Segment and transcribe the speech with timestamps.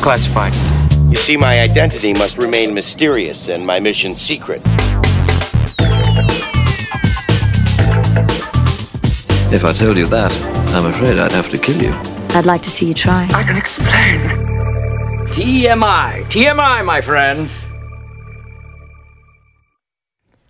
[0.00, 0.54] classified.
[1.10, 4.62] You see, my identity must remain mysterious and my mission secret.
[9.52, 10.32] If I told you that,
[10.74, 11.92] I'm afraid I'd have to kill you.
[12.30, 13.28] I'd like to see you try.
[13.34, 14.20] I can explain.
[15.30, 16.24] TMI.
[16.24, 17.66] TMI, my friends.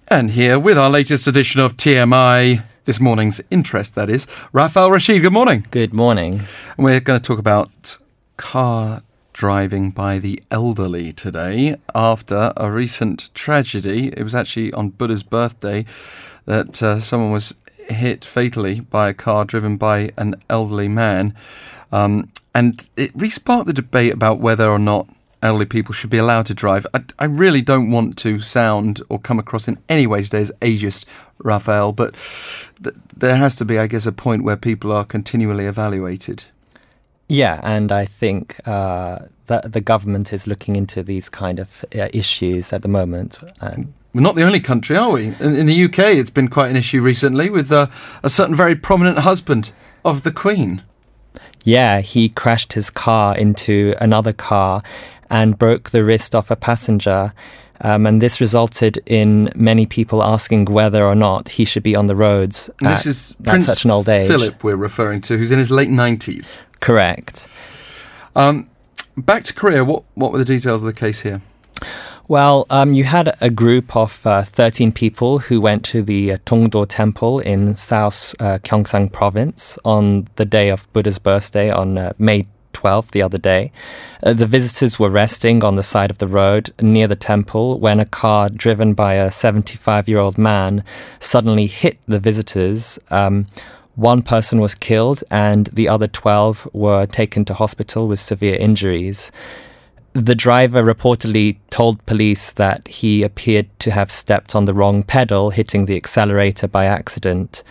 [0.08, 5.22] And here with our latest edition of TMI, this morning's interest, that is, Raphael Rashid.
[5.22, 5.64] Good morning.
[5.70, 6.40] Good morning.
[6.76, 7.96] And we're going to talk about
[8.36, 9.02] car
[9.40, 14.08] driving by the elderly today after a recent tragedy.
[14.14, 15.86] It was actually on Buddha's birthday
[16.44, 17.54] that uh, someone was
[17.88, 21.34] hit fatally by a car driven by an elderly man.
[21.90, 25.08] Um, and it resparked the debate about whether or not
[25.42, 26.86] elderly people should be allowed to drive.
[26.92, 30.52] I, I, really don't want to sound or come across in any way today as
[30.60, 31.06] ageist,
[31.38, 32.12] Raphael, but
[32.84, 36.44] th- there has to be, I guess, a point where people are continually evaluated.
[37.30, 42.08] Yeah, and I think uh, that the government is looking into these kind of uh,
[42.12, 43.38] issues at the moment.
[43.60, 45.26] And we're not the only country, are we?
[45.38, 47.86] In, in the UK, it's been quite an issue recently with uh,
[48.24, 49.70] a certain very prominent husband
[50.04, 50.82] of the Queen.
[51.62, 54.82] Yeah, he crashed his car into another car
[55.30, 57.30] and broke the wrist of a passenger.
[57.82, 62.08] Um, and this resulted in many people asking whether or not he should be on
[62.08, 62.70] the roads.
[62.80, 64.28] this is Prince such an old age.
[64.28, 66.58] Philip we're referring to, who's in his late 90s.
[66.80, 67.46] Correct.
[68.34, 68.70] Um,
[69.16, 71.42] back to Korea, what, what were the details of the case here?
[72.28, 76.38] Well, um, you had a group of uh, 13 people who went to the uh,
[76.46, 82.12] Tongdo Temple in South uh, Gyeongsang Province on the day of Buddha's birthday on uh,
[82.18, 83.72] May 12th, the other day.
[84.22, 87.98] Uh, the visitors were resting on the side of the road near the temple when
[87.98, 90.84] a car driven by a 75 year old man
[91.18, 92.98] suddenly hit the visitors.
[93.10, 93.48] Um,
[93.96, 99.30] one person was killed, and the other 12 were taken to hospital with severe injuries
[100.12, 105.50] the driver reportedly told police that he appeared to have stepped on the wrong pedal,
[105.50, 107.62] hitting the accelerator by accident.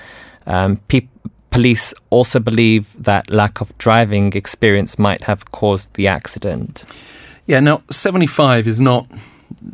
[0.46, 1.08] Um, pe-
[1.50, 6.86] police also believe that lack of driving experience might have caused the accident.
[7.46, 9.08] Yeah, now 75 is not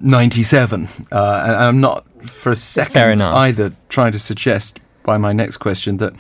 [0.02, 0.88] 97.
[1.12, 5.98] Uh, and I'm not for a second either trying to suggest by my next question
[5.98, 6.14] that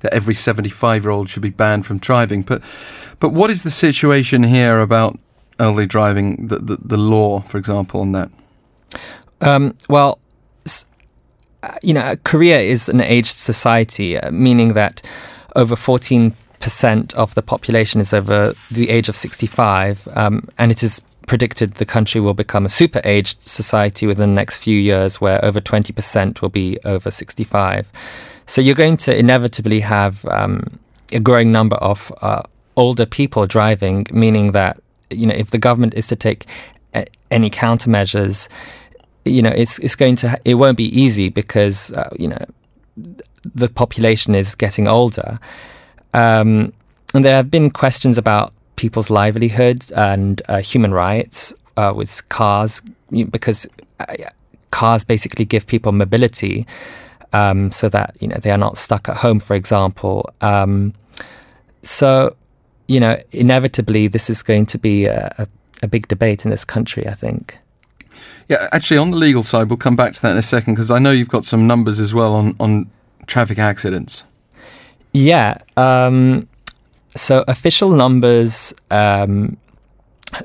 [0.00, 2.42] that every 75 year old should be banned from driving.
[2.42, 2.62] But
[3.20, 5.18] but what is the situation here about
[5.58, 8.30] early driving, the, the, the law, for example, on that?
[9.40, 10.18] Um, well,
[11.62, 15.02] uh, you know, Korea is an aged society, uh, meaning that
[15.54, 21.00] over 14% of the population is over the age of 65, um, and it is
[21.26, 25.44] predicted the country will become a super aged society within the next few years, where
[25.44, 27.90] over 20% will be over 65.
[28.46, 30.78] So you're going to inevitably have um,
[31.12, 32.42] a growing number of uh,
[32.76, 34.80] older people driving, meaning that
[35.10, 36.44] you know, if the government is to take
[37.30, 38.48] any countermeasures,
[39.24, 42.44] you know, it's it's going to it won't be easy because uh, you know
[43.54, 45.38] the population is getting older,
[46.14, 46.72] um,
[47.14, 52.82] and there have been questions about people's livelihoods and uh, human rights uh, with cars
[53.30, 53.66] because
[54.00, 54.14] uh,
[54.70, 56.66] cars basically give people mobility.
[57.36, 60.30] Um, so that you know they are not stuck at home, for example.
[60.40, 60.94] Um,
[61.82, 62.36] so
[62.88, 65.48] you know, inevitably this is going to be a, a,
[65.82, 67.58] a big debate in this country, I think.
[68.48, 70.90] Yeah, actually, on the legal side, we'll come back to that in a second because
[70.90, 72.88] I know you've got some numbers as well on, on
[73.26, 74.22] traffic accidents.
[75.12, 75.56] Yeah.
[75.76, 76.48] Um,
[77.16, 79.56] so, official numbers um,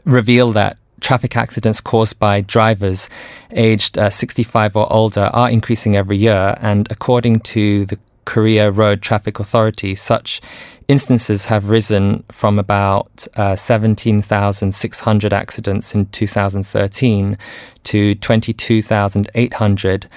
[0.04, 3.10] reveal that traffic accidents caused by drivers
[3.52, 6.56] aged uh, 65 or older are increasing every year.
[6.62, 10.42] And according to the Korea Road Traffic Authority, such
[10.88, 17.38] instances have risen from about uh, 17,600 accidents in 2013
[17.84, 20.08] to 22,800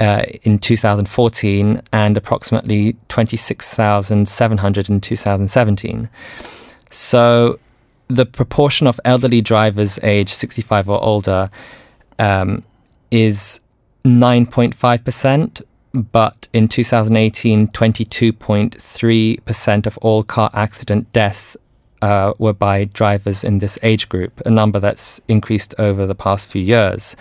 [0.00, 6.08] uh, in 2014 and approximately 26,700 in 2017.
[6.90, 7.58] So
[8.14, 11.50] the proportion of elderly drivers aged 65 or older
[12.18, 12.62] um,
[13.10, 13.60] is
[14.04, 15.62] 9.5%,
[15.94, 21.56] but in 2018, 22.3% of all car accident deaths
[22.02, 26.48] uh, were by drivers in this age group, a number that's increased over the past
[26.48, 27.16] few years.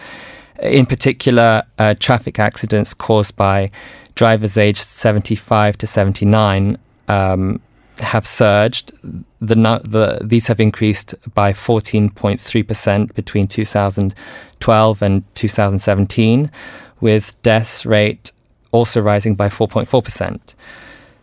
[0.62, 3.70] In particular, uh, traffic accidents caused by
[4.16, 6.78] drivers aged 75 to 79
[7.08, 7.62] um,
[8.02, 8.92] have surged.
[9.40, 16.52] The, the, these have increased by 14.3% between 2012 and 2017,
[17.00, 18.32] with deaths rate
[18.72, 20.40] also rising by 4.4%.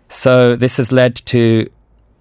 [0.08, 1.68] So this has led to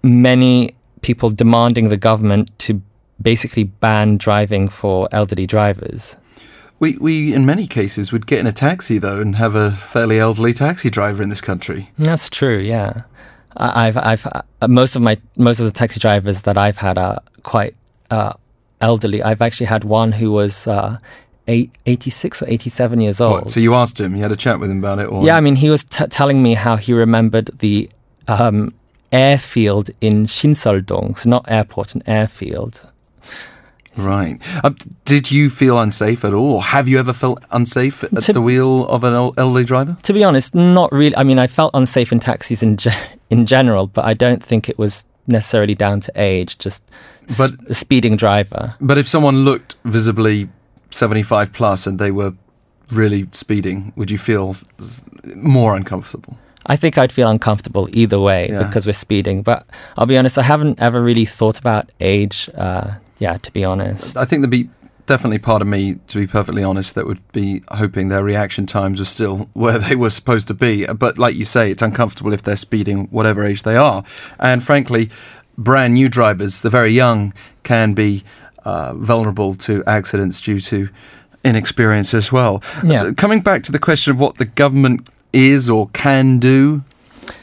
[0.04, 2.82] many people demanding the government to
[3.22, 6.16] basically ban driving for elderly drivers.
[6.80, 10.20] We, we, in many cases, would get in a taxi, though, and have a fairly
[10.20, 11.90] elderly taxi driver in this country.
[11.98, 12.60] That's true.
[12.60, 13.04] Yeah,
[13.58, 14.26] I've I've
[14.62, 17.76] uh, most of my most of the taxi drivers that I've had are quite
[18.12, 18.34] uh,
[18.82, 19.24] elderly.
[19.24, 20.98] I've actually had one who was uh,
[21.48, 23.34] eight, 86 or 87 years old.
[23.44, 25.06] What, so you asked him, you had a chat with him about it?
[25.06, 25.26] Or?
[25.26, 27.90] Yeah, I mean, he was t- telling me how he remembered the
[28.28, 28.74] um,
[29.12, 32.90] airfield in Shinseoldong, so not airport, an airfield.
[33.96, 34.40] Right.
[34.64, 34.76] Um,
[35.06, 36.54] did you feel unsafe at all?
[36.56, 39.98] Or have you ever felt unsafe at To- the wheel of an el- elderly driver?
[40.04, 41.16] To be honest, not really.
[41.16, 42.90] I mean, I felt unsafe in taxis in ge-
[43.30, 46.58] in general, but I don't think it was necessarily down to age.
[46.58, 46.84] Just
[47.38, 48.76] But- a speeding driver.
[48.80, 50.48] But if someone looked visibly
[50.90, 52.34] 75 plus and they were
[52.92, 54.56] really speeding, would you feel
[55.36, 56.38] more uncomfortable?
[56.66, 58.64] I think I'd feel uncomfortable either way Yeah.
[58.64, 59.42] because we're speeding.
[59.42, 59.66] But
[59.98, 62.50] I'll be honest, I haven't ever really thought about age.
[62.58, 64.16] Uh, yeah, to be honest.
[64.18, 64.70] I think there'd be
[65.08, 69.00] definitely part of me, to be perfectly honest, that would be hoping their reaction times
[69.00, 70.86] were still where they were supposed to be.
[70.86, 74.04] But like you say, it's uncomfortable if they're speeding, whatever age they are.
[74.40, 75.10] And frankly,
[75.58, 77.34] brand new drivers, the very young,
[77.64, 78.24] can be
[78.64, 80.90] uh, vulnerable to accidents due to
[81.44, 82.62] inexperience as well.
[82.84, 83.04] Yeah.
[83.04, 86.84] Uh, Coming back to the question of what the government is or can do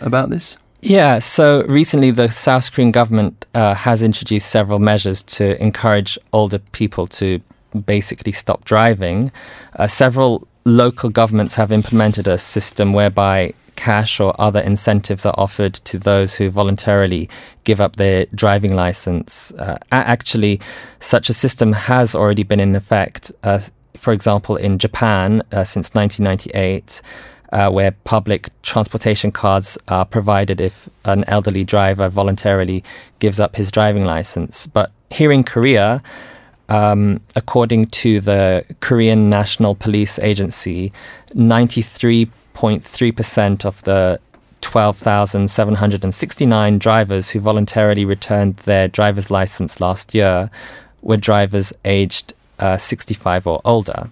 [0.00, 0.56] about this.
[0.82, 6.58] Yeah, so recently the South Korean government uh, has introduced several measures to encourage older
[6.58, 7.40] people to
[7.86, 9.32] basically stop driving.
[9.76, 15.74] Uh, several local governments have implemented a system whereby cash or other incentives are offered
[15.74, 17.28] to those who voluntarily
[17.64, 19.52] give up their driving license.
[19.52, 20.60] Uh, actually,
[21.00, 23.32] such a system has already been in effect.
[23.42, 23.60] Uh,
[23.96, 27.02] for example, in Japan uh, since 1998
[27.54, 32.82] uh, where public transportation cards are provided if an elderly driver voluntarily
[33.20, 34.66] gives up his driving license.
[34.66, 36.02] But here in Korea,
[36.68, 40.92] um, according to the Korean National Police Agency,
[41.34, 44.20] 93.3% of the
[44.60, 50.50] 12,769 drivers who voluntarily returned their driver's license last year
[51.02, 54.10] were drivers aged uh, 65 or older.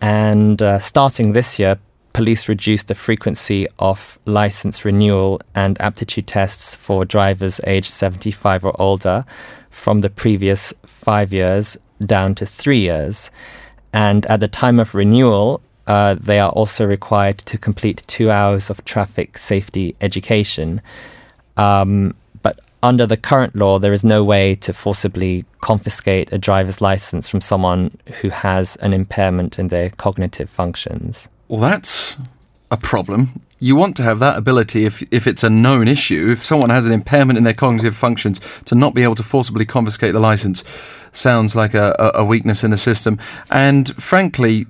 [0.00, 1.78] And uh, starting this year,
[2.12, 8.80] police reduced the frequency of license renewal and aptitude tests for drivers aged 75 or
[8.80, 9.24] older
[9.74, 11.76] from the previous five years
[12.06, 13.30] down to three years.
[13.92, 18.70] And at the time of renewal, uh, they are also required to complete two hours
[18.70, 20.80] of traffic safety education.
[21.56, 26.80] Um, but under the current law, there is no way to forcibly confiscate a driver's
[26.80, 31.28] license from someone who has an impairment in their cognitive functions.
[31.48, 32.16] Well, that's
[32.70, 33.42] a problem.
[33.64, 36.28] You want to have that ability if, if it's a known issue.
[36.30, 39.64] If someone has an impairment in their cognitive functions, to not be able to forcibly
[39.64, 40.62] confiscate the license
[41.12, 43.18] sounds like a, a, weakness in the system.
[43.50, 44.66] And frankly,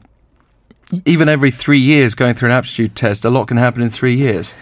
[1.04, 4.14] even every three years going through an aptitude test, a lot can happen in three
[4.14, 4.54] years.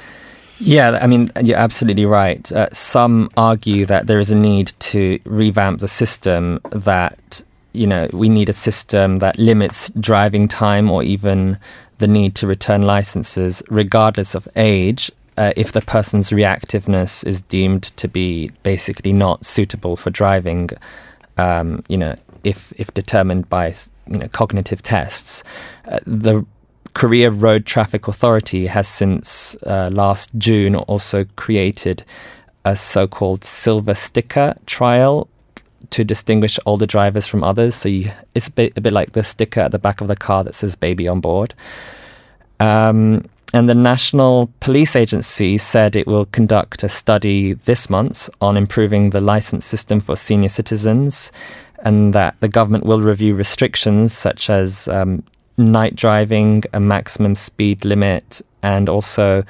[0.59, 2.51] Yeah, I mean, you're absolutely right.
[2.51, 7.43] Uh, some argue that there is a need to revamp the system, that,
[7.73, 11.59] you know, we need a system that limits driving time or even
[12.03, 15.09] the need to return licenses, regardless of age,
[15.39, 20.69] uh, if the person's reactiveness is deemed to be basically not suitable for driving,
[21.39, 23.73] um, you know, if, if determined by,
[24.09, 25.45] you know, cognitive tests.
[25.87, 26.45] Uh, the
[26.95, 32.03] Korea Road Traffic Authority has since uh, last June also created
[32.65, 35.29] a so-called silver sticker trial
[35.93, 37.75] to distinguish older drivers from others.
[37.75, 40.17] So you, it's a bit, a bit like the sticker at the back of the
[40.17, 41.55] car that says "baby on board."
[42.61, 48.57] Um, and the National Police Agency said it will conduct a study this month on
[48.57, 51.31] improving the license system for senior citizens,
[51.81, 55.23] and that the government will review restrictions such as um,
[55.59, 59.45] night driving, a maximum speed limit, and also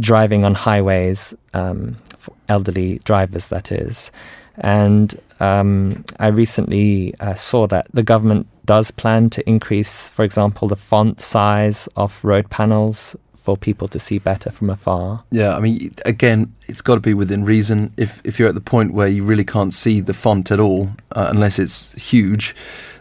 [0.00, 4.10] driving on highways um, for elderly drivers, that is.
[4.56, 10.68] And um, I recently uh, saw that the government does plan to increase, for example,
[10.68, 15.24] the font size of road panels for people to see better from afar.
[15.30, 17.92] Yeah, I mean, again, it's got to be within reason.
[17.96, 20.90] If if you're at the point where you really can't see the font at all,
[21.12, 22.54] uh, unless it's huge,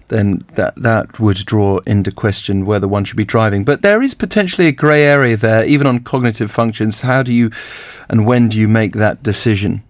[0.07, 3.65] then that that would draw into question whether one should be driving.
[3.65, 7.01] But there is potentially a grey area there, even on cognitive functions.
[7.01, 7.51] How do you,
[8.07, 9.83] and when do you make that decision?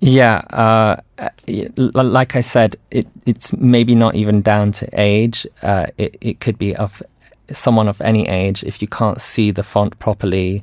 [0.00, 1.28] Yeah, uh, uh,
[1.76, 5.46] like I said, it, it's maybe not even down to age.
[5.62, 7.02] Uh, it, it could be of
[7.50, 8.62] someone of any age.
[8.62, 10.62] If you can't see the font properly,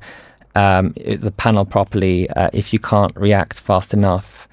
[0.56, 4.48] um, the panel properly, uh, if you can't react fast enough.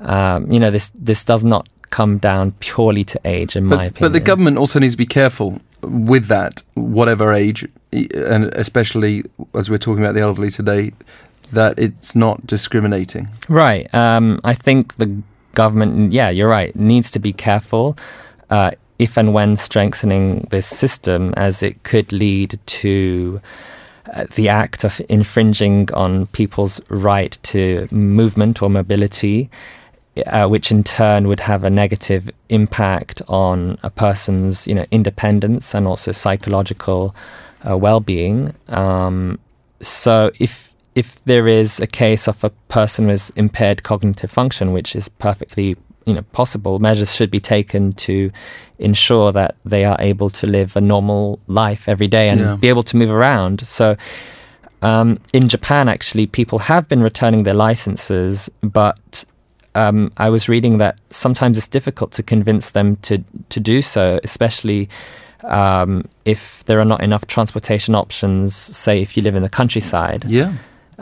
[0.00, 3.94] Um, you know, this this does not come down purely to age, in my opinion.
[4.00, 9.22] but the government also needs to be careful with that, whatever age, and especially
[9.54, 10.92] as we're talking about the elderly today,
[11.50, 13.28] that it's not discriminating.
[13.48, 13.92] Right.
[13.94, 15.22] Um, I think the
[15.54, 17.96] government, yeah, you're right, needs to be careful
[18.50, 23.40] uh, if and when strengthening this system, as it could lead to
[24.12, 29.50] uh, the act of infringing on people's right to movement or mobility.
[30.26, 35.74] Uh, which in turn would have a negative impact on a person's, you know, independence
[35.74, 37.16] and also psychological
[37.66, 38.52] uh, well-being.
[38.68, 39.38] Um,
[39.80, 44.94] so if if there is a case of a person with impaired cognitive function, which
[44.96, 48.30] is perfectly you know possible, measures should be taken to
[48.78, 52.56] ensure that they are able to live a normal life every day and Yeah.
[52.56, 53.66] be able to move around.
[53.66, 53.94] So.
[54.84, 59.24] Um, in Japan, actually, people have been returning their licenses, but
[59.76, 63.18] um, I was reading that sometimes it's difficult to convince them to
[63.50, 64.88] to do so, especially
[65.44, 68.56] um, if there are not enough transportation options.
[68.56, 70.52] Say, if you live in the countryside, Yeah.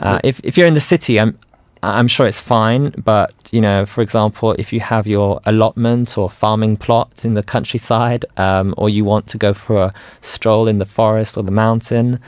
[0.01, 1.37] Uh, if if you're in the city, I'm
[1.83, 2.91] I'm sure it's fine.
[3.03, 7.43] But you know, for example, if you have your allotment or farming plot in the
[7.43, 9.91] countryside, um, or you want to go for a
[10.21, 12.19] stroll in the forest or the mountain,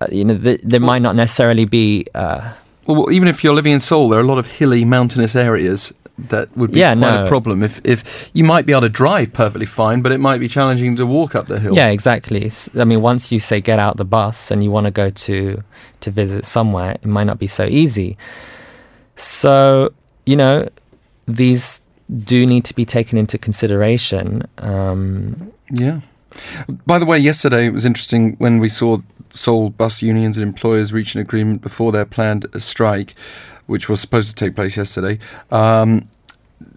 [0.00, 2.06] uh, you know, th- there might not necessarily be.
[2.14, 2.52] Uh,
[2.86, 5.92] Well, even if you're living in Seoul, there are a lot of hilly, mountainous areas
[6.18, 7.24] that would be Yeah, quite no.
[7.24, 7.62] a problem.
[7.62, 10.96] If if you might be able to drive perfectly fine, but it might be challenging
[10.96, 11.74] to walk up the hill.
[11.74, 12.50] Yeah, exactly.
[12.78, 15.62] I mean, once you say get out the bus and you want to go to
[16.00, 18.16] to visit somewhere, it might not be so easy.
[19.16, 19.92] So
[20.26, 20.68] you know,
[21.26, 21.80] these
[22.14, 24.42] do need to be taken into consideration.
[24.58, 26.00] Um, Yeah.
[26.86, 28.98] By the way, yesterday it was interesting when we saw
[29.30, 33.14] Seoul bus unions and employers reach an agreement before their planned strike,
[33.66, 35.18] which was supposed to take place yesterday.
[35.50, 36.08] Um,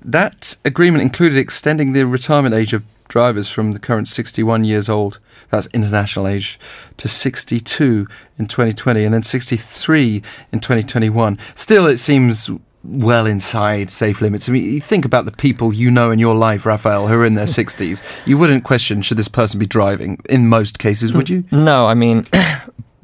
[0.04, 5.20] that agreement included extending the retirement age of drivers from the current 61 years old,
[5.50, 6.60] that's international age,
[6.98, 11.38] to 62 in 2020 and then 63 in 2021.
[11.56, 12.50] Still, it seems
[12.84, 14.48] well inside safe limits.
[14.48, 17.26] I mean, you think about the people you know in your life, Raphael, who are
[17.26, 18.04] in their 60s.
[18.28, 21.44] You wouldn't question should this person be driving in most cases, would you?
[21.52, 22.26] no, I mean.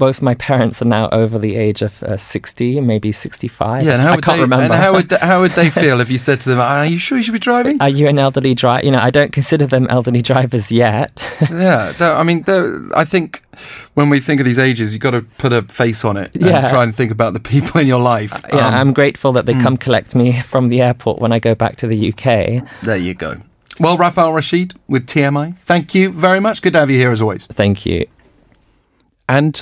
[0.01, 3.83] Both my parents are now over the age of uh, 60, maybe 65.
[3.85, 4.41] Yeah, and how I would can't they?
[4.41, 4.63] remember.
[4.65, 6.97] And how would they, how would they feel if you said to them, "Are you
[6.97, 8.83] sure you should be driving?" Are you an elderly driver?
[8.83, 11.13] You know, I don't consider them elderly drivers yet.
[11.51, 12.43] Yeah, I mean,
[12.95, 13.43] I think
[13.93, 16.45] when we think of these ages, you've got to put a face on it and
[16.45, 16.69] Yeah.
[16.71, 18.33] try and think about the people in your life.
[18.53, 21.53] yeah, Um, I'm grateful that they come collect me from the airport when I go
[21.53, 22.63] back to the UK.
[22.81, 23.35] there you go.
[23.79, 26.61] Well, Raphael Rashid with TMI, thank you very much.
[26.63, 27.45] Good to have you here as always.
[27.45, 28.05] Thank you.
[29.29, 29.61] And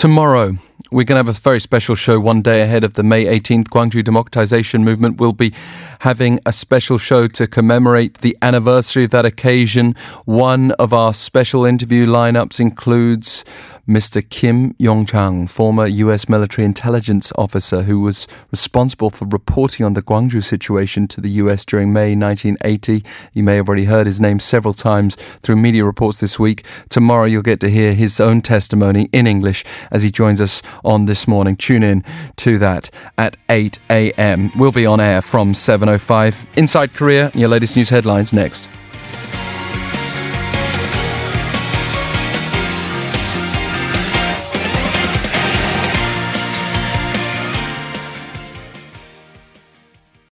[0.00, 0.56] tomorrow,
[0.90, 3.64] we're going to have a very special show one day ahead of the May 18th
[3.64, 5.20] Gwangju democratization movement.
[5.20, 5.52] We'll be
[5.98, 9.94] having a special show to commemorate the anniversary of that occasion.
[10.24, 13.44] One of our special interview lineups includes
[13.90, 14.22] Mr.
[14.28, 20.02] Kim Yong Chang, former US military intelligence officer who was responsible for reporting on the
[20.02, 23.02] Gwangju situation to the US during May 1980.
[23.32, 26.64] You may have already heard his name several times through media reports this week.
[26.88, 31.06] Tomorrow you'll get to hear his own testimony in English as he joins us on
[31.06, 31.56] this morning.
[31.56, 32.04] Tune in
[32.36, 34.52] to that at 8 a.m.
[34.56, 36.46] We'll be on air from 7.05.
[36.56, 38.68] Inside Korea, your latest news headlines next.